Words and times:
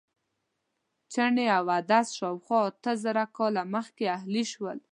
چڼې 1.13 1.45
او 1.57 1.63
عدس 1.77 2.07
شاوخوا 2.17 2.59
اته 2.69 2.91
زره 3.03 3.23
کاله 3.37 3.63
مخکې 3.75 4.05
اهلي 4.17 4.43
شول. 4.51 4.77